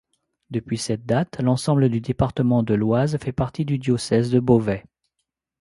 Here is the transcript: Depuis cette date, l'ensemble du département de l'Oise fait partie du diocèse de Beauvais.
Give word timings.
Depuis 0.49 0.79
cette 0.79 1.05
date, 1.05 1.39
l'ensemble 1.41 1.87
du 1.87 2.01
département 2.01 2.63
de 2.63 2.73
l'Oise 2.73 3.17
fait 3.19 3.31
partie 3.31 3.65
du 3.65 3.77
diocèse 3.77 4.31
de 4.31 4.39
Beauvais. 4.39 4.83